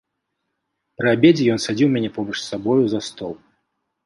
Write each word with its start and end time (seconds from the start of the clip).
Пры 1.01 1.11
абедзе 1.15 1.45
ён 1.57 1.61
садзіў 1.67 1.93
мяне 1.97 2.09
побач 2.17 2.37
з 2.41 2.45
сабою 2.49 2.79
за 2.97 3.05
стол. 3.11 3.33